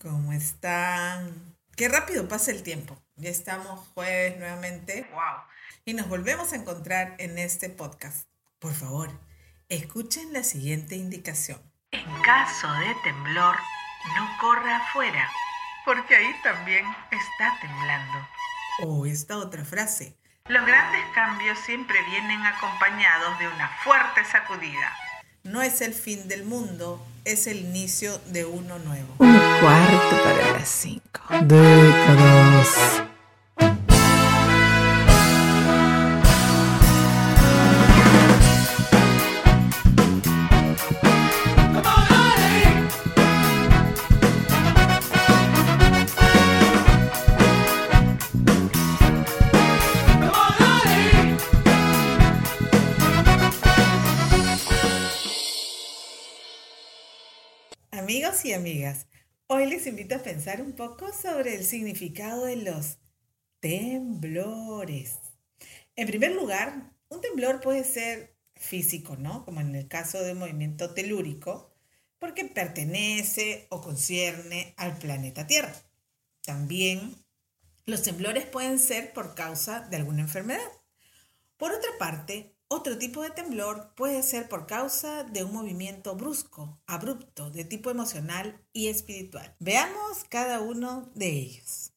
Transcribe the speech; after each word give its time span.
¿Cómo 0.00 0.32
están? 0.32 1.54
Qué 1.76 1.86
rápido 1.86 2.26
pasa 2.26 2.52
el 2.52 2.62
tiempo. 2.62 2.96
Ya 3.16 3.28
estamos 3.28 3.86
jueves 3.92 4.38
nuevamente. 4.38 5.06
¡Wow! 5.12 5.42
Y 5.84 5.92
nos 5.92 6.08
volvemos 6.08 6.54
a 6.54 6.56
encontrar 6.56 7.16
en 7.18 7.36
este 7.36 7.68
podcast. 7.68 8.26
Por 8.60 8.72
favor, 8.72 9.10
escuchen 9.68 10.32
la 10.32 10.42
siguiente 10.42 10.96
indicación. 10.96 11.60
En 11.90 12.22
caso 12.22 12.72
de 12.72 12.94
temblor, 13.04 13.56
no 14.16 14.28
corra 14.40 14.78
afuera, 14.78 15.30
porque 15.84 16.16
ahí 16.16 16.34
también 16.42 16.86
está 17.10 17.58
temblando. 17.60 18.26
O 18.84 19.04
esta 19.04 19.36
otra 19.36 19.66
frase. 19.66 20.16
Los 20.46 20.64
grandes 20.64 21.04
cambios 21.14 21.58
siempre 21.58 22.02
vienen 22.04 22.40
acompañados 22.46 23.38
de 23.38 23.48
una 23.48 23.68
fuerte 23.84 24.24
sacudida. 24.24 24.96
No 25.42 25.60
es 25.60 25.82
el 25.82 25.92
fin 25.92 26.26
del 26.26 26.44
mundo, 26.44 27.06
es 27.24 27.46
el 27.46 27.58
inicio 27.58 28.20
de 28.32 28.44
uno 28.44 28.78
nuevo. 28.78 29.14
Un 29.18 29.38
cuarto 29.60 30.22
para 30.24 30.52
las 30.52 30.68
cinco. 30.68 31.20
Décadas. 31.42 33.09
Les 59.80 59.86
invito 59.86 60.14
a 60.14 60.22
pensar 60.22 60.60
un 60.60 60.72
poco 60.72 61.10
sobre 61.10 61.54
el 61.54 61.64
significado 61.64 62.44
de 62.44 62.56
los 62.56 62.98
temblores. 63.60 65.16
En 65.96 66.06
primer 66.06 66.32
lugar, 66.32 66.92
un 67.08 67.22
temblor 67.22 67.62
puede 67.62 67.84
ser 67.84 68.36
físico, 68.56 69.16
¿no? 69.16 69.42
Como 69.46 69.62
en 69.62 69.74
el 69.74 69.88
caso 69.88 70.22
de 70.22 70.32
un 70.32 70.40
movimiento 70.40 70.92
telúrico, 70.92 71.72
porque 72.18 72.44
pertenece 72.44 73.68
o 73.70 73.80
concierne 73.80 74.74
al 74.76 74.98
planeta 74.98 75.46
Tierra. 75.46 75.74
También 76.44 77.16
los 77.86 78.02
temblores 78.02 78.44
pueden 78.44 78.78
ser 78.78 79.14
por 79.14 79.34
causa 79.34 79.88
de 79.88 79.96
alguna 79.96 80.20
enfermedad. 80.20 80.72
Por 81.56 81.72
otra 81.72 81.90
parte, 81.98 82.54
otro 82.72 82.96
tipo 82.96 83.22
de 83.22 83.30
temblor 83.30 83.92
puede 83.96 84.22
ser 84.22 84.48
por 84.48 84.68
causa 84.68 85.24
de 85.24 85.42
un 85.42 85.52
movimiento 85.52 86.14
brusco, 86.14 86.80
abrupto, 86.86 87.50
de 87.50 87.64
tipo 87.64 87.90
emocional 87.90 88.64
y 88.72 88.86
espiritual. 88.86 89.56
Veamos 89.58 90.24
cada 90.28 90.60
uno 90.60 91.10
de 91.16 91.30
ellos. 91.30 91.92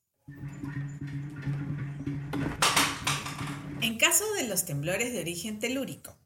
En 3.82 4.00
caso 4.00 4.24
de 4.34 4.48
los 4.48 4.66
temblores 4.66 5.14
de 5.14 5.20
origen 5.20 5.60
telúrico, 5.60 6.18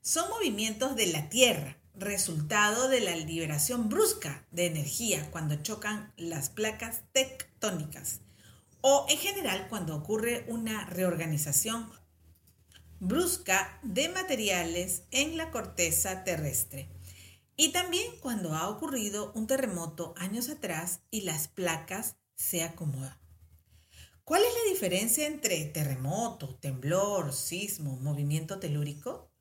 son 0.00 0.30
movimientos 0.30 0.96
de 0.96 1.06
la 1.08 1.28
Tierra, 1.28 1.76
resultado 1.94 2.88
de 2.88 3.00
la 3.00 3.14
liberación 3.16 3.90
brusca 3.90 4.46
de 4.50 4.64
energía 4.64 5.30
cuando 5.30 5.56
chocan 5.56 6.14
las 6.16 6.48
placas 6.48 7.02
tectónicas 7.12 8.20
o 8.80 9.04
en 9.10 9.18
general 9.18 9.66
cuando 9.68 9.94
ocurre 9.94 10.46
una 10.48 10.86
reorganización 10.86 11.90
brusca 13.00 13.80
de 13.82 14.10
materiales 14.10 15.04
en 15.10 15.38
la 15.38 15.50
corteza 15.50 16.22
terrestre. 16.22 16.90
Y 17.56 17.72
también 17.72 18.06
cuando 18.20 18.54
ha 18.54 18.68
ocurrido 18.68 19.32
un 19.34 19.46
terremoto 19.46 20.14
años 20.18 20.50
atrás 20.50 21.00
y 21.10 21.22
las 21.22 21.48
placas 21.48 22.16
se 22.34 22.62
acomodan. 22.62 23.18
¿Cuál 24.22 24.42
es 24.42 24.54
la 24.54 24.70
diferencia 24.70 25.26
entre 25.26 25.64
terremoto, 25.64 26.56
temblor, 26.56 27.32
sismo, 27.32 27.96
movimiento 27.96 28.58
telúrico? 28.60 29.32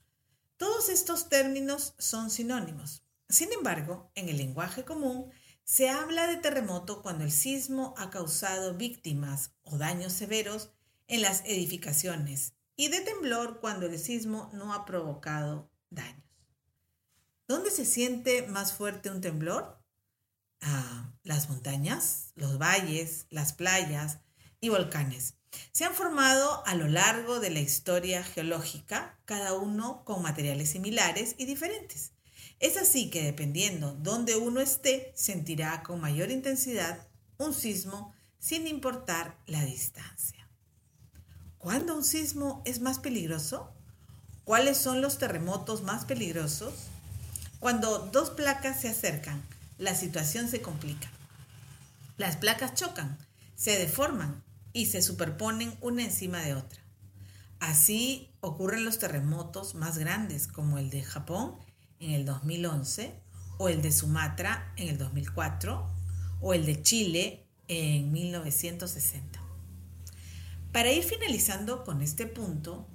Todos 0.56 0.90
estos 0.90 1.28
términos 1.28 1.96
son 2.00 2.31
sinónimos. 2.31 3.03
Sin 3.28 3.52
embargo, 3.52 4.09
en 4.16 4.30
el 4.30 4.38
lenguaje 4.38 4.86
común 4.86 5.31
se 5.66 5.90
habla 5.90 6.28
de 6.28 6.38
terremoto 6.38 7.02
cuando 7.02 7.25
el 7.25 7.31
sismo 7.31 7.94
ha 7.98 8.09
causado 8.09 8.75
víctimas 8.75 9.52
o 9.64 9.78
daños 9.78 10.14
severos 10.14 10.72
en 11.08 11.22
las 11.22 11.44
edificaciones 11.46 12.53
y 12.80 12.88
de 12.88 13.02
temblor 13.02 13.60
cuando 13.60 13.88
el 13.88 14.00
sismo 14.00 14.50
no 14.54 14.74
ha 14.74 14.86
provocado 14.86 15.70
daños. 15.90 16.24
¿Dónde 17.46 17.72
se 17.72 17.84
siente 17.84 18.48
más 18.48 18.72
fuerte 18.72 19.12
un 19.12 19.20
temblor? 19.20 19.84
Ah, 20.62 21.12
las 21.24 21.50
montañas, 21.50 22.32
los 22.36 22.58
valles, 22.58 23.26
las 23.32 23.52
playas 23.52 24.20
y 24.62 24.70
volcanes. 24.70 25.34
Se 25.74 25.84
han 25.84 25.94
formado 25.94 26.66
a 26.66 26.74
lo 26.74 26.88
largo 26.88 27.42
de 27.42 27.50
la 27.50 27.60
historia 27.60 28.24
geológica, 28.24 29.20
cada 29.26 29.56
uno 29.56 30.06
con 30.06 30.22
materiales 30.22 30.70
similares 30.70 31.36
y 31.38 31.44
diferentes. 31.44 32.14
Es 32.62 32.78
así 32.78 33.10
que 33.10 33.24
dependiendo 33.24 33.92
dónde 33.96 34.38
uno 34.38 34.62
esté, 34.62 35.12
sentirá 35.18 35.84
con 35.84 36.00
mayor 36.00 36.32
intensidad 36.32 37.10
un 37.40 37.54
sismo 37.54 38.16
sin 38.38 38.68
importar 38.68 39.38
la 39.48 39.66
distancia. 39.66 40.39
¿Cuándo 41.59 41.94
un 41.94 42.06
sismo 42.06 42.62
es 42.64 42.80
más 42.80 43.00
peligroso? 43.00 43.70
¿Cuáles 44.46 44.78
son 44.78 45.02
los 45.02 45.18
terremotos 45.18 45.84
más 45.84 46.06
peligrosos? 46.06 46.74
Cuando 47.59 48.00
dos 48.14 48.30
placas 48.30 48.80
se 48.80 48.88
acercan, 48.88 49.44
la 49.78 49.94
situación 49.94 50.48
se 50.48 50.62
complica. 50.62 51.09
Las 52.16 52.38
placas 52.38 52.75
chocan, 52.75 53.18
se 53.56 53.78
deforman 53.78 54.42
y 54.72 54.86
se 54.86 55.02
superponen 55.02 55.75
una 55.81 56.03
encima 56.03 56.40
de 56.40 56.56
otra. 56.56 56.81
Así 57.59 58.31
ocurren 58.40 58.86
los 58.86 58.98
terremotos 58.98 59.75
más 59.75 59.98
grandes 59.98 60.48
como 60.48 60.78
el 60.78 60.90
de 60.90 61.03
Japón 61.03 61.58
en 62.00 62.12
el 62.12 62.24
2011 62.24 63.19
o 63.58 63.68
el 63.68 63.81
de 63.81 63.92
Sumatra 63.92 64.72
en 64.78 64.88
el 64.88 64.98
2004 64.98 65.86
o 66.40 66.53
el 66.53 66.66
de 66.66 66.81
Chile 66.81 67.46
en 67.68 68.14
1960. 68.14 69.39
Para 70.72 70.91
ir 70.91 71.03
finalizando 71.03 71.84
con 71.84 72.03
este 72.03 72.28
punto, 72.28 72.88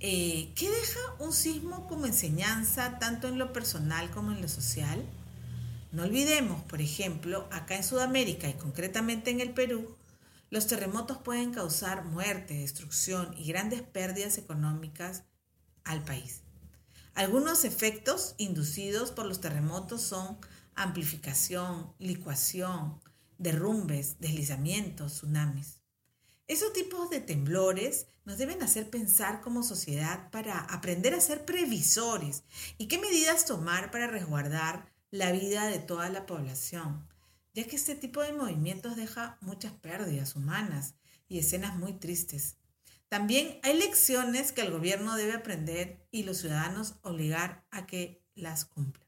eh, 0.00 0.52
¿qué 0.54 0.68
deja 0.68 1.00
un 1.18 1.32
sismo 1.32 1.86
como 1.88 2.04
enseñanza 2.04 2.98
tanto 2.98 3.28
en 3.28 3.38
lo 3.38 3.54
personal 3.54 4.10
como 4.10 4.32
en 4.32 4.42
lo 4.42 4.48
social? 4.48 5.02
No 5.92 6.02
olvidemos, 6.02 6.62
por 6.64 6.82
ejemplo, 6.82 7.48
acá 7.50 7.76
en 7.76 7.84
Sudamérica 7.84 8.48
y 8.48 8.54
concretamente 8.54 9.30
en 9.30 9.40
el 9.40 9.54
Perú, 9.54 9.96
los 10.50 10.66
terremotos 10.66 11.18
pueden 11.18 11.52
causar 11.52 12.04
muerte, 12.04 12.54
destrucción 12.54 13.34
y 13.38 13.46
grandes 13.46 13.80
pérdidas 13.80 14.36
económicas 14.36 15.24
al 15.84 16.04
país. 16.04 16.42
Algunos 17.14 17.64
efectos 17.64 18.34
inducidos 18.36 19.10
por 19.10 19.24
los 19.24 19.40
terremotos 19.40 20.02
son 20.02 20.36
amplificación, 20.74 21.92
licuación, 21.98 23.00
derrumbes, 23.38 24.16
deslizamientos, 24.20 25.14
tsunamis. 25.14 25.81
Esos 26.48 26.72
tipos 26.72 27.08
de 27.10 27.20
temblores 27.20 28.06
nos 28.24 28.38
deben 28.38 28.62
hacer 28.62 28.90
pensar 28.90 29.40
como 29.40 29.62
sociedad 29.62 30.30
para 30.30 30.58
aprender 30.58 31.14
a 31.14 31.20
ser 31.20 31.44
previsores 31.44 32.44
y 32.78 32.88
qué 32.88 32.98
medidas 32.98 33.46
tomar 33.46 33.90
para 33.90 34.06
resguardar 34.06 34.92
la 35.10 35.32
vida 35.32 35.66
de 35.66 35.78
toda 35.78 36.08
la 36.08 36.26
población, 36.26 37.06
ya 37.54 37.64
que 37.64 37.76
este 37.76 37.94
tipo 37.94 38.22
de 38.22 38.32
movimientos 38.32 38.96
deja 38.96 39.38
muchas 39.40 39.72
pérdidas 39.72 40.36
humanas 40.36 40.94
y 41.28 41.38
escenas 41.38 41.76
muy 41.76 41.94
tristes. 41.94 42.56
También 43.08 43.60
hay 43.62 43.78
lecciones 43.78 44.52
que 44.52 44.62
el 44.62 44.70
gobierno 44.70 45.16
debe 45.16 45.34
aprender 45.34 46.06
y 46.10 46.22
los 46.22 46.38
ciudadanos 46.38 46.94
obligar 47.02 47.66
a 47.70 47.86
que 47.86 48.24
las 48.34 48.64
cumplan. 48.64 49.06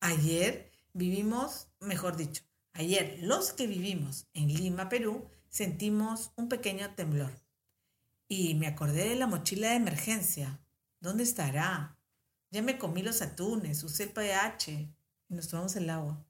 Ayer 0.00 0.70
vivimos, 0.92 1.66
mejor 1.80 2.16
dicho, 2.16 2.44
ayer 2.72 3.18
los 3.22 3.52
que 3.52 3.66
vivimos 3.66 4.28
en 4.34 4.54
Lima, 4.54 4.88
Perú, 4.88 5.28
sentimos 5.50 6.32
un 6.36 6.48
pequeño 6.48 6.94
temblor. 6.94 7.32
Y 8.28 8.54
me 8.54 8.66
acordé 8.66 9.08
de 9.08 9.16
la 9.16 9.26
mochila 9.26 9.70
de 9.70 9.76
emergencia. 9.76 10.60
¿Dónde 11.00 11.22
estará? 11.22 11.96
Ya 12.50 12.62
me 12.62 12.78
comí 12.78 13.02
los 13.02 13.22
atunes, 13.22 13.82
usé 13.84 14.04
el 14.04 14.10
pH 14.10 14.88
y 15.28 15.34
nos 15.34 15.48
tomamos 15.48 15.76
el 15.76 15.90
agua. 15.90 16.24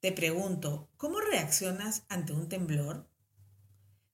Te 0.00 0.12
pregunto, 0.12 0.88
¿cómo 0.96 1.20
reaccionas 1.20 2.04
ante 2.08 2.32
un 2.32 2.48
temblor? 2.48 3.08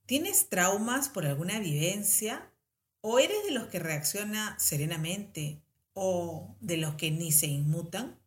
¿Tienes 0.05 0.49
traumas 0.49 1.09
por 1.09 1.27
alguna 1.27 1.59
vivencia? 1.59 2.53
¿O 3.01 3.19
eres 3.19 3.45
de 3.45 3.53
los 3.53 3.69
que 3.69 3.79
reacciona 3.79 4.59
serenamente? 4.59 5.63
¿O 5.95 6.57
de 6.61 6.77
los 6.77 6.95
que 6.97 7.11
ni 7.11 7.33
se 7.33 7.47
inmutan? 7.47 8.18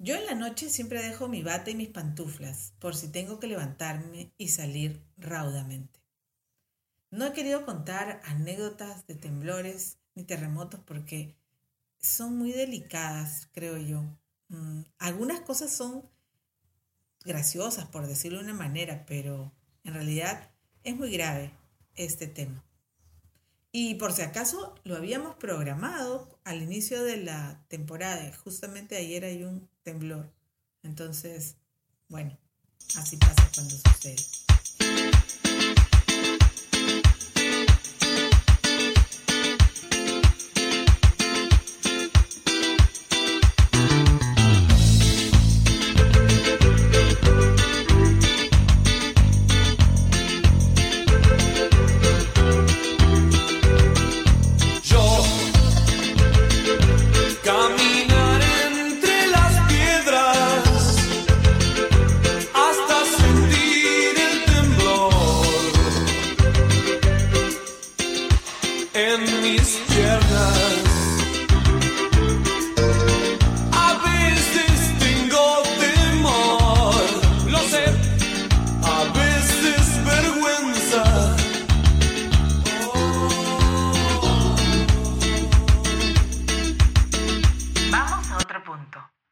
Yo 0.00 0.14
en 0.14 0.26
la 0.26 0.36
noche 0.36 0.70
siempre 0.70 1.02
dejo 1.02 1.26
mi 1.26 1.42
bata 1.42 1.70
y 1.70 1.74
mis 1.74 1.88
pantuflas 1.88 2.72
por 2.78 2.94
si 2.94 3.08
tengo 3.08 3.40
que 3.40 3.48
levantarme 3.48 4.32
y 4.38 4.48
salir 4.48 5.02
raudamente. 5.16 5.98
No 7.10 7.26
he 7.26 7.32
querido 7.32 7.64
contar 7.64 8.20
anécdotas 8.24 9.08
de 9.08 9.16
temblores 9.16 9.98
ni 10.14 10.22
terremotos 10.22 10.78
porque 10.84 11.36
son 11.98 12.38
muy 12.38 12.52
delicadas, 12.52 13.48
creo 13.52 13.76
yo. 13.76 14.04
Mm, 14.48 14.82
algunas 14.98 15.40
cosas 15.40 15.72
son 15.72 16.08
graciosas, 17.24 17.86
por 17.86 18.06
decirlo 18.06 18.38
de 18.38 18.44
una 18.44 18.54
manera, 18.54 19.04
pero 19.04 19.52
en 19.82 19.94
realidad 19.94 20.50
es 20.84 20.96
muy 20.96 21.10
grave 21.10 21.52
este 21.96 22.28
tema. 22.28 22.64
Y 23.72 23.96
por 23.96 24.12
si 24.12 24.22
acaso 24.22 24.76
lo 24.84 24.96
habíamos 24.96 25.34
programado 25.36 26.38
al 26.44 26.62
inicio 26.62 27.02
de 27.02 27.18
la 27.18 27.64
temporada. 27.68 28.32
Justamente 28.44 28.96
ayer 28.96 29.24
hay 29.24 29.44
un 29.44 29.68
temblor. 29.88 30.30
Entonces, 30.82 31.56
bueno, 32.08 32.36
así 32.96 33.16
pasa 33.16 33.50
cuando 33.54 33.74
sucede. 33.76 34.16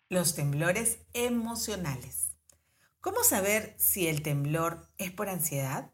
Temblores 0.08 0.98
emocionales. 1.14 2.36
¿Cómo 3.00 3.24
saber 3.24 3.74
si 3.78 4.06
el 4.06 4.22
temblor 4.22 4.88
es 4.98 5.10
por 5.10 5.28
ansiedad? 5.28 5.92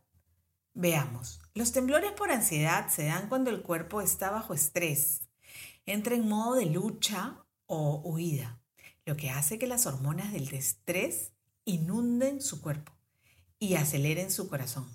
Veamos, 0.75 1.41
los 1.55 1.73
temblores 1.73 2.13
por 2.13 2.31
ansiedad 2.31 2.89
se 2.89 3.05
dan 3.05 3.29
cuando 3.29 3.51
el 3.51 3.63
cuerpo 3.63 4.01
está 4.01 4.31
bajo 4.31 4.55
estrés, 4.55 5.29
entra 5.87 6.15
en 6.15 6.29
modo 6.29 6.55
de 6.55 6.67
lucha 6.67 7.45
o 7.67 8.01
huida, 8.05 8.61
lo 9.05 9.17
que 9.17 9.31
hace 9.31 9.59
que 9.59 9.67
las 9.67 9.87
hormonas 9.87 10.33
del 10.33 10.53
estrés 10.55 11.33
inunden 11.65 12.41
su 12.41 12.61
cuerpo 12.61 12.93
y 13.59 13.75
aceleren 13.75 14.31
su 14.31 14.49
corazón, 14.49 14.89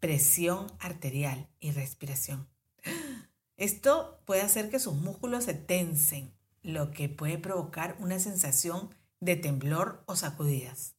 presión 0.00 0.72
arterial 0.78 1.48
y 1.60 1.70
respiración. 1.72 2.48
Esto 3.56 4.20
puede 4.26 4.42
hacer 4.42 4.70
que 4.70 4.80
sus 4.80 4.94
músculos 4.94 5.44
se 5.44 5.54
tensen, 5.54 6.34
lo 6.64 6.90
que 6.90 7.08
puede 7.08 7.38
provocar 7.38 7.96
una 8.00 8.18
sensación 8.18 8.92
de 9.20 9.36
temblor 9.36 10.02
o 10.06 10.16
sacudidas. 10.16 10.96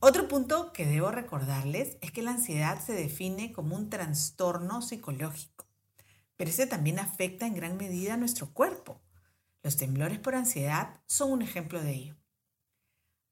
Otro 0.00 0.28
punto 0.28 0.72
que 0.72 0.84
debo 0.84 1.10
recordarles 1.10 1.96
es 2.02 2.10
que 2.10 2.22
la 2.22 2.32
ansiedad 2.32 2.84
se 2.84 2.92
define 2.92 3.52
como 3.52 3.76
un 3.76 3.88
trastorno 3.88 4.82
psicológico, 4.82 5.64
pero 6.36 6.50
ese 6.50 6.66
también 6.66 6.98
afecta 6.98 7.46
en 7.46 7.54
gran 7.54 7.78
medida 7.78 8.14
a 8.14 8.18
nuestro 8.18 8.52
cuerpo. 8.52 9.00
Los 9.62 9.76
temblores 9.78 10.18
por 10.18 10.34
ansiedad 10.34 11.00
son 11.06 11.32
un 11.32 11.40
ejemplo 11.40 11.80
de 11.80 11.92
ello. 11.92 12.16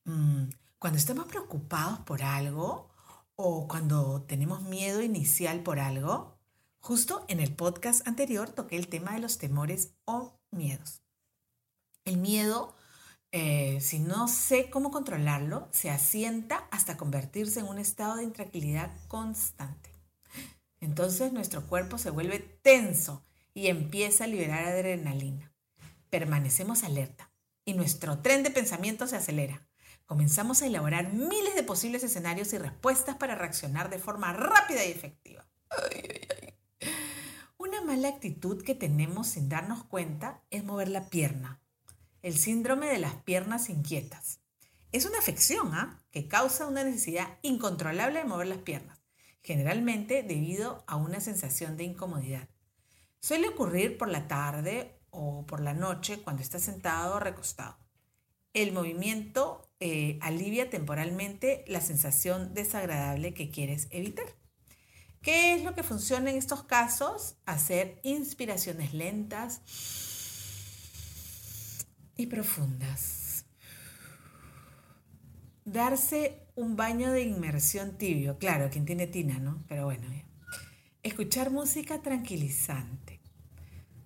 Mm, 0.05 0.45
cuando 0.79 0.99
estamos 0.99 1.27
preocupados 1.27 1.99
por 2.01 2.23
algo 2.23 2.89
o 3.37 3.69
cuando 3.69 4.23
tenemos 4.23 4.63
miedo 4.63 5.03
inicial 5.03 5.63
por 5.63 5.81
algo, 5.81 6.39
justo 6.79 7.25
en 7.29 7.41
el 7.41 7.55
podcast 7.55 8.07
anterior 8.07 8.49
toqué 8.49 8.77
el 8.77 8.89
tema 8.89 9.13
de 9.13 9.21
los 9.21 9.39
temores 9.39 9.95
o 10.05 10.41
miedos. 10.51 11.02
El 12.05 12.17
miedo, 12.17 12.75
eh, 13.31 13.81
si 13.81 14.01
no 14.01 14.27
sé 14.27 14.71
cómo 14.71 14.91
controlarlo, 14.91 15.69
se 15.71 15.91
asienta 15.91 16.67
hasta 16.73 16.97
convertirse 16.97 17.61
en 17.61 17.67
un 17.67 17.79
estado 17.79 18.17
de 18.17 18.25
intranquilidad 18.25 18.91
constante. 19.07 19.91
Entonces 20.81 21.33
nuestro 21.33 21.67
cuerpo 21.69 21.99
se 21.99 22.11
vuelve 22.11 22.41
tenso 22.41 23.25
y 23.55 23.69
empieza 23.69 24.25
a 24.25 24.27
liberar 24.27 24.65
adrenalina. 24.65 25.53
Permanecemos 26.11 26.83
alerta 26.83 27.31
y 27.65 27.75
nuestro 27.75 28.19
tren 28.19 28.43
de 28.43 28.51
pensamiento 28.51 29.07
se 29.07 29.17
acelera. 29.17 29.65
Comenzamos 30.07 30.61
a 30.61 30.67
elaborar 30.67 31.13
miles 31.13 31.55
de 31.55 31.63
posibles 31.63 32.03
escenarios 32.03 32.53
y 32.53 32.59
respuestas 32.59 33.17
para 33.17 33.37
reaccionar 33.37 33.91
de 33.91 34.01
forma 34.01 34.33
rápida 34.33 34.85
y 34.85 34.91
efectiva. 34.91 35.47
Una 37.59 37.81
mala 37.81 38.09
actitud 38.09 38.63
que 38.65 38.75
tenemos 38.75 39.29
sin 39.29 39.49
darnos 39.49 39.85
cuenta 39.85 40.43
es 40.51 40.65
mover 40.65 40.89
la 40.89 41.09
pierna 41.09 41.62
el 42.23 42.39
síndrome 42.39 42.87
de 42.87 42.99
las 42.99 43.15
piernas 43.15 43.69
inquietas. 43.69 44.41
Es 44.93 45.07
una 45.07 45.19
afección 45.19 45.75
¿ah? 45.75 46.03
que 46.11 46.29
causa 46.29 46.67
una 46.67 46.85
necesidad 46.85 47.39
incontrolable 47.43 48.21
de 48.21 48.25
mover 48.25 48.47
las 48.47 48.59
piernas, 48.59 49.03
generalmente 49.43 50.23
debido 50.23 50.85
a 50.87 50.97
una 50.97 51.21
sensación 51.21 51.77
de 51.77 51.85
incomodidad. 51.85 52.49
Suele 53.21 53.49
ocurrir 53.49 53.99
por 53.99 54.09
la 54.09 54.29
tarde 54.29 55.01
o 55.11 55.47
por 55.47 55.61
la 55.61 55.75
noche 55.75 56.19
cuando 56.23 56.43
estás 56.43 56.63
sentado 56.63 57.17
o 57.17 57.21
recostado. 57.21 57.77
El 58.53 58.73
movimiento 58.73 59.71
eh, 59.81 60.19
alivia 60.21 60.69
temporalmente 60.69 61.65
la 61.67 61.81
sensación 61.81 62.53
desagradable 62.55 63.33
que 63.33 63.51
quieres 63.51 63.89
evitar. 63.91 64.27
¿Qué 65.23 65.55
es 65.55 65.65
lo 65.65 65.75
que 65.75 65.83
funciona 65.83 66.31
en 66.31 66.37
estos 66.37 66.65
casos? 66.65 67.37
Hacer 67.47 68.01
inspiraciones 68.03 68.93
lentas 68.93 69.63
y 72.17 72.27
profundas. 72.27 73.45
Darse 75.65 76.47
un 76.55 76.77
baño 76.77 77.13
de 77.13 77.23
inmersión 77.23 77.97
tibio. 77.97 78.39
Claro, 78.39 78.69
quien 78.71 78.85
tiene 78.85 79.07
tina, 79.07 79.39
¿no? 79.39 79.63
Pero 79.69 79.85
bueno. 79.85 80.07
Escuchar 81.03 81.51
música 81.51 82.03
tranquilizante. 82.03 83.21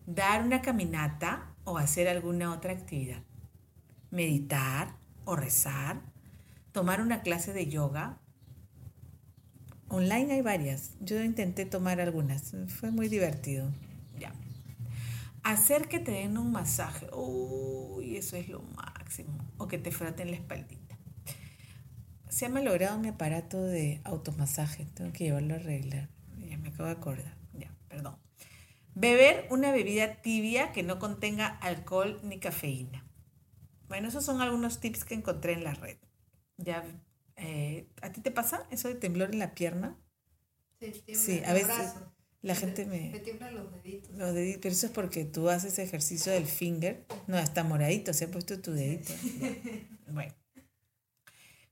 Dar 0.06 0.43
una 0.43 0.62
caminata 0.62 1.55
o 1.64 1.79
hacer 1.79 2.08
alguna 2.08 2.53
otra 2.53 2.73
actividad. 2.73 3.23
Meditar 4.11 4.97
o 5.25 5.37
rezar. 5.37 6.00
Tomar 6.73 7.00
una 7.00 7.23
clase 7.23 7.52
de 7.52 7.69
yoga. 7.69 8.21
Online 9.88 10.35
hay 10.35 10.42
varias. 10.42 10.92
Yo 11.00 11.23
intenté 11.23 11.64
tomar 11.64 12.00
algunas. 12.00 12.54
Fue 12.69 12.90
muy 12.90 13.09
divertido. 13.09 13.71
Hacer 15.47 15.87
que 15.87 16.00
te 16.00 16.11
den 16.11 16.38
un 16.38 16.50
masaje. 16.50 17.07
Uy, 17.12 18.17
eso 18.17 18.37
es 18.37 18.49
lo 18.49 18.62
máximo. 18.62 19.49
O 19.59 19.69
que 19.69 19.79
te 19.79 19.93
froten 19.93 20.33
la 20.33 20.37
espaldita. 20.37 20.99
Se 22.29 22.47
ha 22.47 22.49
malogrado 22.49 22.99
mi 22.99 23.07
aparato 23.07 23.62
de 23.62 24.00
automasaje. 24.03 24.87
Tengo 24.87 25.12
que 25.12 25.23
llevarlo 25.23 25.55
a 25.55 25.59
arreglar. 25.59 26.09
Ya 26.37 26.59
me 26.59 26.71
acabo 26.71 26.87
de 26.87 26.97
acordar. 26.97 27.37
Ya, 27.53 27.73
perdón. 27.87 28.17
Beber 28.97 29.47
una 29.49 29.71
bebida 29.71 30.21
tibia 30.21 30.73
que 30.73 30.83
no 30.83 30.99
contenga 30.99 31.47
alcohol 31.47 32.19
ni 32.25 32.41
cafeína. 32.41 33.07
Bueno, 33.87 34.09
esos 34.09 34.25
son 34.25 34.41
algunos 34.41 34.81
tips 34.81 35.05
que 35.05 35.15
encontré 35.15 35.53
en 35.53 35.62
la 35.62 35.75
red. 35.75 35.99
Ya, 36.57 36.83
eh, 37.37 37.88
¿A 38.03 38.11
ti 38.11 38.21
te 38.21 38.33
pasa 38.33 38.67
eso 38.73 38.88
de 38.88 38.97
temblor 38.97 39.31
en 39.33 39.38
la 39.38 39.55
pierna? 39.55 39.97
Sí, 40.81 41.05
sí 41.15 41.43
a 41.47 41.53
veces. 41.53 41.95
La 42.47 42.55
gente 42.55 42.87
me... 42.87 43.11
Me 43.12 43.19
tiemblan 43.19 43.57
los 43.57 43.73
deditos. 43.73 44.17
Los 44.17 44.33
deditos, 44.33 44.61
pero 44.62 44.73
eso 44.73 44.87
es 44.87 44.93
porque 44.93 45.25
tú 45.25 45.50
haces 45.50 45.81
ejercicio 45.81 46.31
del 46.31 46.47
finger. 46.47 47.05
No, 47.26 47.37
está 47.38 47.65
moradito, 47.65 48.12
se 48.12 48.26
ha 48.26 48.31
puesto 48.31 48.61
tu 48.61 48.73
dedito. 48.73 49.12
Bueno. 50.09 50.33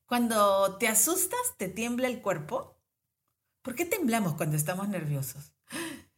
Cuando 0.07 0.77
te 0.79 0.89
asustas, 0.89 1.39
te 1.57 1.69
tiembla 1.69 2.09
el 2.09 2.21
cuerpo. 2.21 2.77
¿Por 3.63 3.77
qué 3.77 3.85
temblamos 3.85 4.35
cuando 4.35 4.57
estamos 4.57 4.89
nerviosos? 4.89 5.53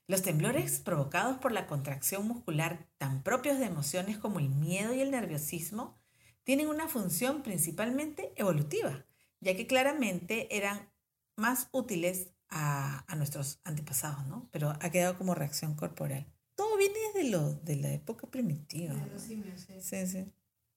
Los 0.07 0.23
temblores 0.23 0.81
provocados 0.81 1.37
por 1.37 1.53
la 1.53 1.67
contracción 1.67 2.27
muscular, 2.27 2.89
tan 2.97 3.23
propios 3.23 3.59
de 3.59 3.67
emociones 3.67 4.17
como 4.17 4.39
el 4.39 4.49
miedo 4.49 4.95
y 4.95 5.03
el 5.03 5.11
nerviosismo, 5.11 5.99
tienen 6.45 6.69
una 6.69 6.89
función 6.89 7.43
principalmente 7.43 8.33
evolutiva, 8.37 9.05
ya 9.41 9.55
que 9.55 9.67
claramente 9.67 10.57
eran 10.57 10.91
más 11.37 11.69
útiles 11.73 12.31
a, 12.51 13.05
nuestros 13.17 13.61
antepasados, 13.65 14.27
¿no? 14.27 14.49
Pero 14.53 14.71
ha 14.71 14.91
quedado 14.91 15.17
como 15.19 15.35
reacción 15.35 15.75
corporal. 15.75 16.27
Todo 16.55 16.77
viene 16.77 16.95
desde 17.15 17.31
lo, 17.31 17.53
de 17.55 17.77
la 17.77 17.93
época 17.93 18.27
primitiva. 18.27 18.95
De 18.95 19.11
los 19.11 19.23
simios, 19.23 19.61
sí. 19.61 19.75
Sí, 19.81 20.07
sí. 20.07 20.33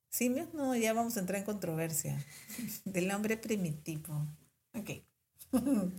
Simios, 0.09 0.53
no, 0.53 0.75
ya 0.75 0.93
vamos 0.93 1.17
a 1.17 1.19
entrar 1.19 1.39
en 1.39 1.45
controversia. 1.45 2.23
Del 2.85 3.11
hombre 3.11 3.38
primitivo. 3.38 4.27
Ok. 4.73 4.89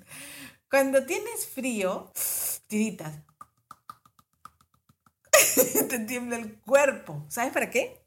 Cuando 0.70 1.04
tienes 1.04 1.46
frío, 1.46 2.12
tiritas. 2.66 3.18
Te 5.88 5.98
tiembla 6.00 6.36
el 6.36 6.60
cuerpo. 6.60 7.24
¿Sabes 7.28 7.52
para 7.52 7.70
qué? 7.70 8.04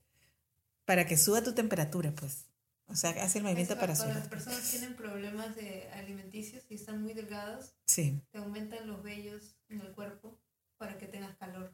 Para 0.86 1.06
que 1.06 1.18
suba 1.18 1.44
tu 1.44 1.54
temperatura, 1.54 2.14
pues. 2.14 2.46
O 2.94 2.96
sea, 2.96 3.10
hace 3.24 3.40
el 3.40 3.44
movimiento 3.44 3.74
Es 3.74 3.80
para 3.80 3.94
Cuando 3.96 4.14
las 4.14 4.24
subir. 4.24 4.30
personas 4.30 4.70
tienen 4.70 4.96
problemas 4.96 5.56
de 5.56 5.90
alimenticios 5.94 6.64
y 6.70 6.76
están 6.76 7.02
muy 7.02 7.14
delgadas, 7.14 7.76
Sí. 7.86 8.22
te 8.32 8.38
aumentan 8.38 8.88
los 8.88 9.02
vellos 9.04 9.58
en 9.68 9.82
el 9.82 9.92
cuerpo 9.94 10.40
para 10.78 10.98
que 10.98 11.08
tengas 11.08 11.36
calor. 11.38 11.74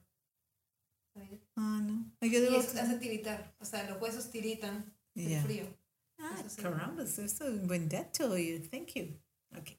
Ah, 1.58 1.82
no. 1.84 2.12
Yo 2.22 2.28
Y 2.28 2.56
eso 2.56 2.80
hace 2.80 2.98
tiritar, 3.00 3.54
o 3.60 3.66
sea, 3.66 3.90
los 3.90 4.02
huesos 4.02 4.32
tiritan 4.32 4.94
del 5.14 5.30
Ya. 5.30 5.42
frío. 5.44 5.78
Ah, 6.18 6.42
Eso 6.46 6.62
caramba, 6.62 7.04
eso 7.04 7.22
es 7.24 7.40
un 7.42 7.68
buen 7.68 7.90
dato. 7.90 8.30
Thank 8.72 8.94
you. 8.96 9.20
Ok. 9.58 9.72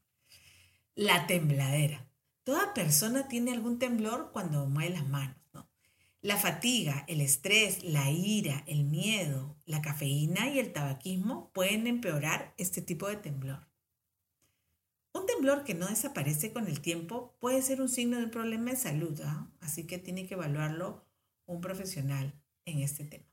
La 0.95 1.27
tembladera. 1.27 2.07
Toda 2.45 2.75
persona 2.75 3.29
tiene 3.29 3.53
algún 3.53 3.79
temblor 3.79 4.33
cuando 4.33 4.67
mueve 4.67 4.95
las 4.95 5.07
manos, 5.09 5.37
¿no? 5.37 5.40
La 6.23 6.37
fatiga, 6.37 7.05
el 7.09 7.23
estrés, 7.23 7.83
la 7.83 8.11
ira, 8.11 8.63
el 8.67 8.85
miedo, 8.85 9.57
la 9.65 9.81
cafeína 9.81 10.51
y 10.51 10.59
el 10.59 10.73
tabaquismo 10.73 11.51
pueden 11.55 11.87
empeorar 11.87 12.53
este 12.59 12.83
tipo 12.83 13.09
de 13.09 13.17
temblor. 13.17 13.67
Un 15.15 15.25
temblor 15.25 15.65
que 15.65 15.75
no 15.75 15.89
desaparece 15.89 16.53
con 16.53 16.67
el 16.67 16.83
tiempo 16.83 17.35
puede 17.41 17.63
ser 17.63 17.81
un 17.81 17.89
signo 17.89 18.19
de 18.19 18.25
un 18.25 18.31
problema 18.31 18.71
de 18.71 18.77
salud, 18.77 19.19
¿ah? 19.25 19.51
así 19.61 19.87
que 19.87 19.99
tiene 19.99 20.27
que 20.27 20.35
evaluarlo 20.35 21.07
un 21.47 21.63
profesional 21.63 22.39
en 22.67 22.81
este 22.81 23.05
tema. 23.05 23.25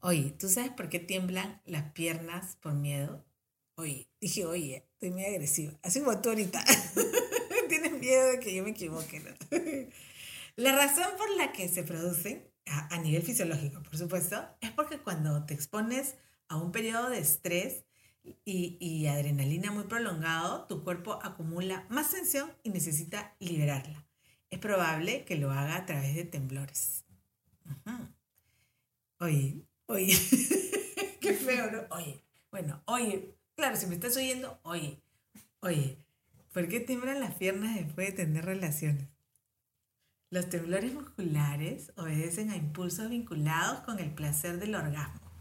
Oye, 0.00 0.34
¿tú 0.38 0.48
sabes 0.48 0.70
por 0.70 0.88
qué 0.88 1.00
tiemblan 1.00 1.60
las 1.66 1.92
piernas 1.92 2.56
por 2.56 2.72
miedo? 2.72 3.24
Oye, 3.74 4.08
dije, 4.20 4.46
oye, 4.46 4.88
estoy 4.92 5.10
muy 5.10 5.24
agresiva. 5.24 5.78
Así 5.82 6.00
como 6.00 6.18
tú 6.20 6.30
ahorita. 6.30 6.64
Tienes 7.68 7.92
miedo 7.92 8.30
de 8.30 8.40
que 8.40 8.54
yo 8.54 8.64
me 8.64 8.70
equivoque. 8.70 9.20
¿no? 9.20 9.30
la 10.58 10.74
razón 10.74 11.06
por 11.16 11.30
la 11.36 11.52
que 11.52 11.68
se 11.68 11.84
producen, 11.84 12.50
a, 12.66 12.98
nivel 12.98 13.22
fisiológico, 13.22 13.80
por 13.80 13.96
supuesto, 13.96 14.44
es 14.60 14.72
porque 14.72 14.98
cuando 14.98 15.46
te 15.46 15.54
expones 15.54 16.16
a 16.48 16.56
un 16.56 16.72
periodo 16.72 17.10
de 17.10 17.20
estrés 17.20 17.84
y, 18.44 19.06
adrenalina 19.06 19.70
muy 19.70 19.84
prolongado, 19.84 20.66
tu 20.66 20.82
cuerpo 20.82 21.20
acumula 21.22 21.86
más 21.90 22.10
tensión 22.10 22.50
y 22.64 22.70
necesita 22.70 23.36
liberarla. 23.38 24.04
Es 24.50 24.58
probable 24.58 25.24
que 25.24 25.36
lo 25.36 25.52
haga 25.52 25.76
a 25.76 25.86
través 25.86 26.16
de 26.16 26.24
temblores. 26.24 27.04
Oye, 29.20 29.62
oye, 29.86 30.12
qué 31.20 31.34
feo, 31.34 31.70
¿no? 31.70 31.96
Oye, 31.96 32.20
bueno, 32.50 32.82
oye, 32.86 33.36
claro, 33.54 33.76
si 33.76 33.86
me 33.86 33.94
estás 33.94 34.16
oyendo, 34.16 34.58
oye, 34.64 35.00
oye, 35.60 35.98
¿por 36.52 36.66
qué 36.66 36.80
tiemblan 36.80 37.20
las 37.20 37.34
piernas 37.34 37.76
después 37.76 38.08
de 38.08 38.24
tener 38.24 38.44
relaciones? 38.44 39.17
Los 40.30 40.50
temblores 40.50 40.92
musculares 40.92 41.90
obedecen 41.96 42.50
a 42.50 42.56
impulsos 42.56 43.08
vinculados 43.08 43.80
con 43.80 43.98
el 43.98 44.10
placer 44.10 44.58
del 44.58 44.74
orgasmo. 44.74 45.32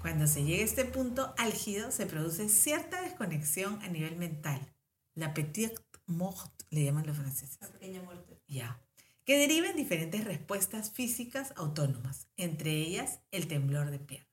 Cuando 0.00 0.26
se 0.26 0.42
llega 0.42 0.62
a 0.62 0.64
este 0.64 0.86
punto 0.86 1.34
álgido, 1.36 1.90
se 1.90 2.06
produce 2.06 2.48
cierta 2.48 3.02
desconexión 3.02 3.78
a 3.82 3.88
nivel 3.88 4.16
mental. 4.16 4.72
La 5.14 5.34
petite 5.34 5.74
mort, 6.06 6.50
le 6.70 6.84
llaman 6.84 7.06
los 7.06 7.18
franceses. 7.18 7.58
La 7.60 7.68
pequeña 7.68 8.02
muerte. 8.02 8.40
Ya. 8.46 8.80
Que 9.26 9.38
deriva 9.38 9.68
en 9.68 9.76
diferentes 9.76 10.24
respuestas 10.24 10.92
físicas 10.92 11.52
autónomas, 11.56 12.28
entre 12.38 12.70
ellas 12.70 13.20
el 13.32 13.48
temblor 13.48 13.90
de 13.90 13.98
piernas. 13.98 14.26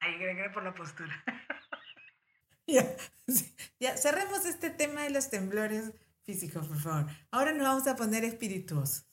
Ahí 0.00 0.16
creo 0.16 0.52
por 0.52 0.64
la 0.64 0.74
postura. 0.74 1.24
ya, 2.66 2.94
sí, 3.26 3.54
ya, 3.80 3.96
cerremos 3.96 4.44
este 4.44 4.68
tema 4.68 5.04
de 5.04 5.10
los 5.10 5.30
temblores 5.30 5.92
físicos, 6.24 6.66
por 6.66 6.78
favor. 6.78 7.06
Ahora 7.30 7.52
nos 7.52 7.66
vamos 7.66 7.86
a 7.86 7.96
poner 7.96 8.24
espirituosos. 8.24 9.06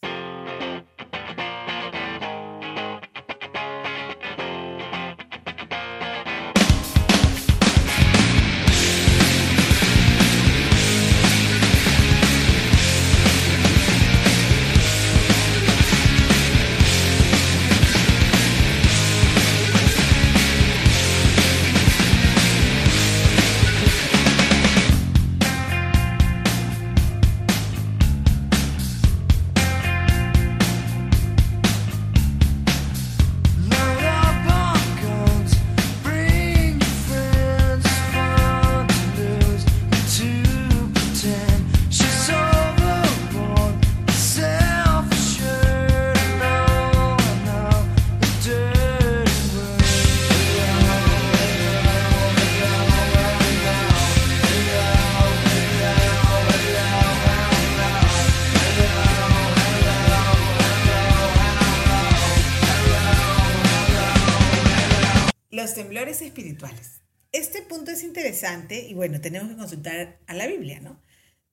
Los 65.59 65.73
temblores 65.73 66.21
espirituales. 66.21 67.01
Este 67.33 67.61
punto 67.61 67.91
es 67.91 68.03
interesante 68.03 68.87
y 68.87 68.93
bueno, 68.93 69.19
tenemos 69.19 69.49
que 69.49 69.57
consultar 69.57 70.17
a 70.25 70.33
la 70.33 70.47
Biblia, 70.47 70.79
¿no? 70.79 71.01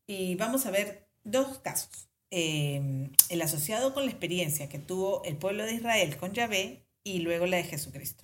Y 0.07 0.37
vamos 0.37 0.65
a 0.65 0.71
ver 0.71 1.09
dos 1.25 1.59
casos. 1.59 2.09
Eh, 2.31 3.11
el 3.31 3.43
asociado 3.43 3.95
con 3.95 4.05
la 4.05 4.13
experiencia 4.13 4.69
que 4.69 4.79
tuvo 4.79 5.25
el 5.25 5.37
pueblo 5.37 5.65
de 5.65 5.75
Israel 5.75 6.17
con 6.19 6.35
Yahvé 6.35 6.87
y 7.03 7.19
luego 7.19 7.47
la 7.47 7.57
de 7.57 7.65
Jesucristo. 7.65 8.23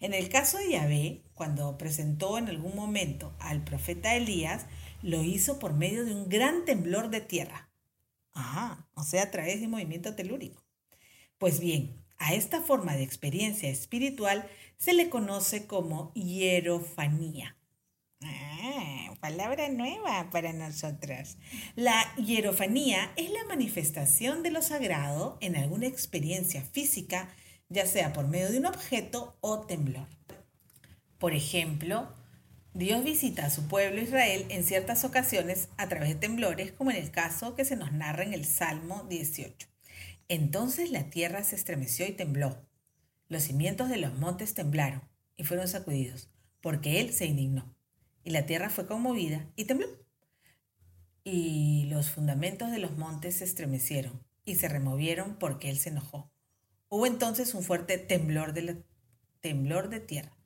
En 0.00 0.14
el 0.14 0.30
caso 0.30 0.56
de 0.56 0.70
Yahvé, 0.70 1.24
cuando 1.34 1.76
presentó 1.76 2.38
en 2.38 2.48
algún 2.48 2.74
momento 2.74 3.36
al 3.38 3.64
profeta 3.64 4.16
Elías, 4.16 4.64
lo 5.02 5.22
hizo 5.22 5.58
por 5.58 5.74
medio 5.74 6.06
de 6.06 6.14
un 6.14 6.30
gran 6.30 6.64
temblor 6.64 7.10
de 7.10 7.20
tierra. 7.20 7.70
Ajá, 8.32 8.88
o 8.94 9.04
sea, 9.04 9.24
a 9.24 9.30
través 9.30 9.60
de 9.60 9.66
un 9.66 9.72
movimiento 9.72 10.14
telúrico. 10.14 10.64
Pues 11.36 11.60
bien, 11.60 12.02
a 12.16 12.34
esta 12.34 12.62
forma 12.62 12.94
de 12.94 13.02
experiencia 13.02 13.68
espiritual 13.68 14.48
se 14.82 14.94
le 14.94 15.08
conoce 15.08 15.68
como 15.68 16.12
hierofanía. 16.12 17.56
Ah, 18.24 19.14
palabra 19.20 19.68
nueva 19.68 20.28
para 20.30 20.52
nosotras. 20.52 21.38
La 21.76 22.12
hierofanía 22.16 23.12
es 23.14 23.30
la 23.30 23.44
manifestación 23.44 24.42
de 24.42 24.50
lo 24.50 24.60
sagrado 24.60 25.38
en 25.40 25.54
alguna 25.54 25.86
experiencia 25.86 26.62
física, 26.62 27.28
ya 27.68 27.86
sea 27.86 28.12
por 28.12 28.26
medio 28.26 28.50
de 28.50 28.58
un 28.58 28.66
objeto 28.66 29.38
o 29.40 29.60
temblor. 29.60 30.08
Por 31.18 31.32
ejemplo, 31.32 32.12
Dios 32.74 33.04
visita 33.04 33.46
a 33.46 33.50
su 33.50 33.68
pueblo 33.68 34.02
Israel 34.02 34.46
en 34.48 34.64
ciertas 34.64 35.04
ocasiones 35.04 35.68
a 35.76 35.88
través 35.88 36.08
de 36.08 36.16
temblores, 36.16 36.72
como 36.72 36.90
en 36.90 36.96
el 36.96 37.12
caso 37.12 37.54
que 37.54 37.64
se 37.64 37.76
nos 37.76 37.92
narra 37.92 38.24
en 38.24 38.34
el 38.34 38.44
Salmo 38.44 39.06
18. 39.08 39.68
Entonces 40.26 40.90
la 40.90 41.08
tierra 41.08 41.44
se 41.44 41.54
estremeció 41.54 42.04
y 42.04 42.12
tembló. 42.12 42.71
Los 43.32 43.44
cimientos 43.44 43.88
de 43.88 43.96
los 43.96 44.12
montes 44.18 44.52
temblaron 44.52 45.00
y 45.38 45.44
fueron 45.44 45.66
sacudidos, 45.66 46.28
porque 46.60 47.00
él 47.00 47.14
se 47.14 47.24
indignó. 47.24 47.74
Y 48.24 48.30
la 48.30 48.44
tierra 48.44 48.68
fue 48.68 48.86
conmovida 48.86 49.46
y 49.56 49.64
tembló. 49.64 49.86
Y 51.24 51.86
los 51.88 52.10
fundamentos 52.10 52.70
de 52.70 52.78
los 52.78 52.90
montes 52.98 53.36
se 53.36 53.44
estremecieron 53.44 54.22
y 54.44 54.56
se 54.56 54.68
removieron 54.68 55.36
porque 55.38 55.70
él 55.70 55.78
se 55.78 55.88
enojó. 55.88 56.30
Hubo 56.90 57.06
entonces 57.06 57.54
un 57.54 57.62
fuerte 57.62 57.96
temblor 57.96 58.52
de, 58.52 58.62
la- 58.62 58.76
temblor 59.40 59.88
de 59.88 60.00
tierra. 60.00 60.36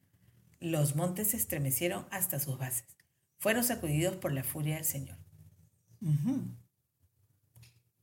Los 0.60 0.94
montes 0.94 1.32
se 1.32 1.38
estremecieron 1.38 2.06
hasta 2.12 2.38
sus 2.38 2.56
bases. 2.56 2.96
Fueron 3.40 3.64
sacudidos 3.64 4.14
por 4.14 4.30
la 4.30 4.44
furia 4.44 4.76
del 4.76 4.84
Señor. 4.84 5.18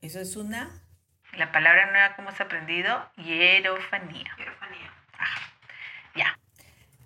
Eso 0.02 0.20
es 0.20 0.36
una... 0.36 0.82
La 1.38 1.50
palabra 1.52 1.90
nueva 1.90 2.14
que 2.14 2.20
hemos 2.22 2.38
aprendido, 2.40 3.10
hierofanía. 3.16 4.30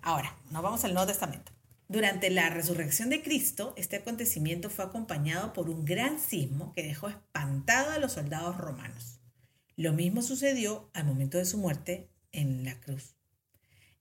Ahora, 0.09 0.35
nos 0.49 0.63
vamos 0.63 0.83
al 0.83 0.95
Nuevo 0.95 1.05
Testamento. 1.05 1.51
Durante 1.87 2.31
la 2.31 2.49
resurrección 2.49 3.11
de 3.11 3.21
Cristo, 3.21 3.75
este 3.77 3.97
acontecimiento 3.97 4.71
fue 4.71 4.85
acompañado 4.85 5.53
por 5.53 5.69
un 5.69 5.85
gran 5.85 6.19
sismo 6.19 6.73
que 6.73 6.81
dejó 6.81 7.09
espantado 7.09 7.91
a 7.91 7.99
los 7.99 8.13
soldados 8.13 8.57
romanos. 8.57 9.19
Lo 9.75 9.93
mismo 9.93 10.23
sucedió 10.23 10.89
al 10.95 11.05
momento 11.05 11.37
de 11.37 11.45
su 11.45 11.59
muerte 11.59 12.09
en 12.31 12.65
la 12.65 12.79
cruz. 12.79 13.17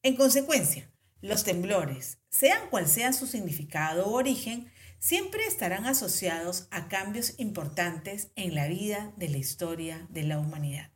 En 0.03 0.17
consecuencia, 0.17 0.91
los 1.21 1.45
temblores, 1.45 2.17
sean 2.31 2.71
cual 2.71 2.89
sea 2.89 3.13
su 3.13 3.27
significado 3.27 4.07
o 4.07 4.15
origen, 4.15 4.73
siempre 4.99 5.45
estarán 5.45 5.85
asociados 5.85 6.69
a 6.71 6.89
cambios 6.89 7.35
importantes 7.37 8.31
en 8.35 8.55
la 8.55 8.67
vida 8.67 9.13
de 9.19 9.29
la 9.29 9.37
historia 9.37 10.07
de 10.09 10.23
la 10.23 10.39
humanidad. 10.39 10.91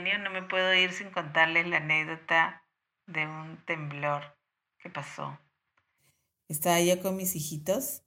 No 0.00 0.30
me 0.30 0.42
puedo 0.42 0.74
ir 0.74 0.92
sin 0.92 1.10
contarles 1.10 1.66
la 1.66 1.78
anécdota 1.78 2.64
de 3.06 3.26
un 3.26 3.64
temblor 3.64 4.36
que 4.78 4.90
pasó. 4.90 5.38
Estaba 6.48 6.80
yo 6.80 7.00
con 7.02 7.16
mis 7.16 7.34
hijitos 7.34 8.02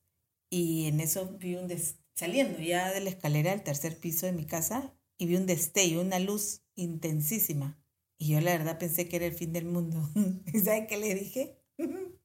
y 0.49 0.87
en 0.87 0.99
eso 0.99 1.37
vi 1.37 1.55
un 1.55 1.69
saliendo 2.13 2.59
ya 2.59 2.91
de 2.91 3.01
la 3.01 3.09
escalera 3.09 3.51
al 3.51 3.63
tercer 3.63 3.97
piso 3.97 4.25
de 4.25 4.31
mi 4.31 4.45
casa 4.45 4.93
y 5.17 5.25
vi 5.25 5.35
un 5.35 5.45
destello, 5.45 6.01
una 6.01 6.19
luz 6.19 6.61
intensísima. 6.75 7.77
Y 8.17 8.29
yo 8.29 8.41
la 8.41 8.51
verdad 8.51 8.79
pensé 8.79 9.07
que 9.07 9.17
era 9.17 9.25
el 9.25 9.33
fin 9.33 9.53
del 9.53 9.65
mundo. 9.65 10.09
¿Y 10.53 10.59
saben 10.59 10.87
qué 10.87 10.97
le 10.97 11.15
dije? 11.15 11.57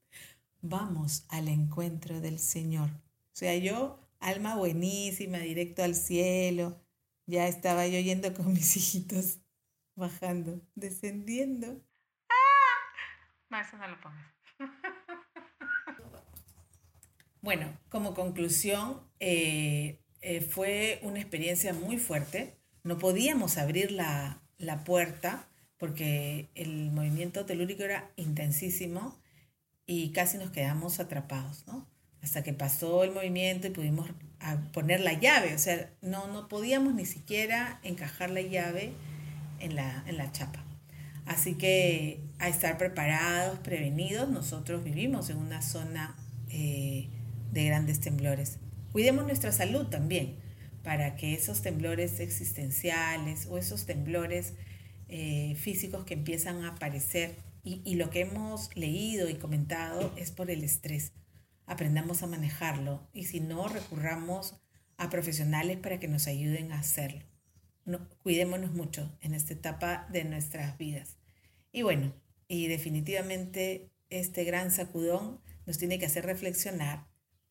Vamos 0.63 1.25
al 1.29 1.49
encuentro 1.49 2.21
del 2.21 2.39
Señor. 2.39 2.91
O 2.91 3.39
sea, 3.39 3.57
yo, 3.57 4.01
alma 4.19 4.57
buenísima, 4.57 5.39
directo 5.39 5.83
al 5.83 5.95
cielo, 5.95 6.81
ya 7.27 7.49
estaba 7.49 7.87
yo 7.87 8.01
yendo 8.01 8.33
con 8.35 8.53
mis 8.53 8.77
hijitos, 8.77 9.39
bajando, 9.97 10.61
descendiendo. 10.75 11.83
No, 13.51 13.61
eso 13.61 13.77
no 13.77 13.89
lo 13.89 14.01
pongas. 14.01 14.33
Bueno, 17.43 17.79
como 17.91 18.13
conclusión, 18.13 19.01
eh, 19.21 20.01
eh, 20.21 20.41
fue 20.41 20.99
una 21.03 21.21
experiencia 21.21 21.73
muy 21.73 21.97
fuerte. 21.97 22.59
No 22.83 22.99
podíamos 22.99 23.57
abrir 23.57 23.93
la, 23.93 24.43
la 24.59 24.83
puerta 24.83 25.49
porque 25.77 26.49
el 26.57 26.91
movimiento 26.91 27.47
telúrico 27.47 27.85
era 27.85 28.11
intensísimo 28.17 29.17
y 29.87 30.11
casi 30.11 30.39
nos 30.39 30.51
quedamos 30.51 30.99
atrapados, 30.99 31.65
¿no? 31.69 31.87
Hasta 32.21 32.43
que 32.43 32.53
pasó 32.53 33.05
el 33.05 33.13
movimiento 33.13 33.69
y 33.69 33.71
pudimos 33.71 34.11
poner 34.73 34.99
la 34.99 35.13
llave. 35.13 35.55
O 35.55 35.59
sea, 35.59 35.89
no, 36.01 36.27
no 36.27 36.49
podíamos 36.49 36.95
ni 36.95 37.07
siquiera 37.07 37.79
encajar 37.85 38.31
la 38.31 38.41
llave 38.41 38.93
en 39.61 39.77
la, 39.77 40.05
en 40.07 40.17
la 40.17 40.33
chapa. 40.33 40.65
Así 41.27 41.55
que 41.55 42.23
a 42.39 42.49
estar 42.49 42.79
preparados, 42.79 43.59
prevenidos, 43.59 44.29
nosotros 44.29 44.85
vivimos 44.85 45.29
en 45.29 45.39
una 45.39 45.61
zona 45.61 46.17
eh, 46.49 47.09
de 47.53 47.65
grandes 47.65 48.01
temblores. 48.01 48.59
Cuidemos 48.93 49.27
nuestra 49.27 49.51
salud 49.51 49.87
también, 49.87 50.37
para 50.85 51.17
que 51.17 51.35
esos 51.35 51.63
temblores 51.63 52.21
existenciales 52.21 53.47
o 53.51 53.59
esos 53.59 53.87
temblores 53.87 54.55
eh, 55.09 55.57
físicos 55.57 56.05
que 56.05 56.15
empiezan 56.15 56.65
a 56.65 56.71
aparecer, 56.71 57.35
y, 57.65 57.83
y 57.85 57.97
lo 57.97 58.11
que 58.11 58.21
hemos 58.21 58.75
leído 58.77 59.29
y 59.29 59.35
comentado 59.35 60.13
es 60.17 60.31
por 60.31 60.53
el 60.53 60.63
estrés. 60.63 61.13
Aprendamos 61.67 62.23
a 62.23 62.29
manejarlo 62.29 63.09
y 63.13 63.25
si 63.25 63.41
no, 63.41 63.67
recurramos 63.67 64.55
a 64.97 65.11
profesionales 65.11 65.77
para 65.79 65.99
que 65.99 66.07
nos 66.07 66.29
ayuden 66.29 66.71
a 66.71 66.79
hacerlo 66.79 67.25
no- 67.87 68.09
cuidémonos 68.23 68.73
mucho 68.73 69.11
en 69.23 69.35
esta 69.35 69.55
etapa 69.55 70.07
de 70.13 70.25
nuestras 70.25 70.77
vidas. 70.77 71.17
Y 71.73 71.83
bueno, 71.83 72.13
y 72.49 72.67
definitivamente 72.69 73.91
este 74.11 74.45
gran 74.45 74.71
sacudón 74.71 75.41
nos 75.67 75.79
tiene 75.79 75.99
que 75.99 76.07
hacer 76.07 76.27
reflexionar 76.27 77.07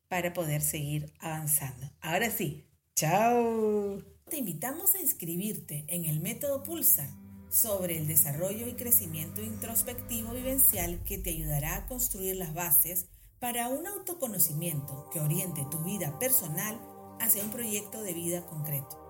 para 0.07 0.33
poder 0.33 0.61
seguir 0.61 1.11
avanzando. 1.19 1.89
Ahora 2.01 2.29
sí, 2.29 2.65
chao. 2.95 4.01
Te 4.29 4.37
invitamos 4.37 4.95
a 4.95 5.01
inscribirte 5.01 5.85
en 5.87 6.05
el 6.05 6.19
método 6.19 6.63
Pulsar 6.63 7.09
sobre 7.49 7.97
el 7.97 8.07
desarrollo 8.07 8.67
y 8.67 8.73
crecimiento 8.73 9.41
introspectivo 9.41 10.33
vivencial 10.33 11.01
que 11.03 11.17
te 11.17 11.29
ayudará 11.31 11.75
a 11.77 11.85
construir 11.87 12.35
las 12.35 12.53
bases 12.53 13.07
para 13.39 13.67
un 13.67 13.85
autoconocimiento 13.85 15.09
que 15.11 15.19
oriente 15.19 15.65
tu 15.69 15.83
vida 15.83 16.17
personal 16.19 16.79
hacia 17.19 17.43
un 17.43 17.51
proyecto 17.51 18.01
de 18.01 18.13
vida 18.13 18.45
concreto. 18.45 19.04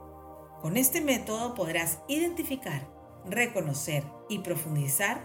Con 0.66 0.78
este 0.78 1.00
método 1.00 1.54
podrás 1.54 2.00
identificar, 2.08 2.88
reconocer 3.30 4.04
y 4.30 4.40
profundizar 4.40 5.22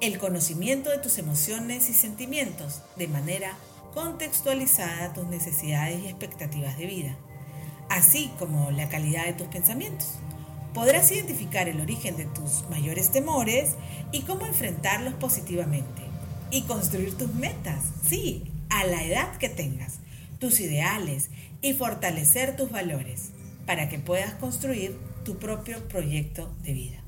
el 0.00 0.18
conocimiento 0.18 0.88
de 0.88 0.96
tus 0.96 1.18
emociones 1.18 1.90
y 1.90 1.92
sentimientos 1.92 2.80
de 2.96 3.06
manera 3.06 3.52
contextualizada 3.92 5.04
a 5.04 5.12
tus 5.12 5.26
necesidades 5.26 6.02
y 6.02 6.08
expectativas 6.08 6.78
de 6.78 6.86
vida, 6.86 7.16
así 7.90 8.30
como 8.38 8.70
la 8.70 8.88
calidad 8.88 9.26
de 9.26 9.34
tus 9.34 9.48
pensamientos. 9.48 10.14
Podrás 10.72 11.12
identificar 11.12 11.68
el 11.68 11.82
origen 11.82 12.16
de 12.16 12.24
tus 12.24 12.64
mayores 12.70 13.12
temores 13.12 13.74
y 14.10 14.22
cómo 14.22 14.46
enfrentarlos 14.46 15.12
positivamente. 15.12 16.00
Y 16.50 16.62
construir 16.62 17.14
tus 17.14 17.34
metas, 17.34 17.84
sí, 18.08 18.50
a 18.70 18.86
la 18.86 19.04
edad 19.04 19.36
que 19.36 19.50
tengas, 19.50 19.98
tus 20.38 20.60
ideales 20.60 21.28
y 21.60 21.74
fortalecer 21.74 22.56
tus 22.56 22.70
valores 22.70 23.32
para 23.68 23.90
que 23.90 23.98
puedas 23.98 24.32
construir 24.32 24.96
tu 25.26 25.36
propio 25.36 25.86
proyecto 25.88 26.50
de 26.62 26.72
vida. 26.72 27.07